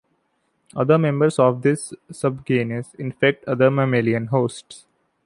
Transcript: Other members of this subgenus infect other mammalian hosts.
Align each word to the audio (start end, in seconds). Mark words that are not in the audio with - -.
Other 0.75 0.97
members 0.97 1.37
of 1.37 1.61
this 1.61 1.93
subgenus 2.11 2.95
infect 2.95 3.45
other 3.45 3.69
mammalian 3.69 4.25
hosts. 4.25 4.87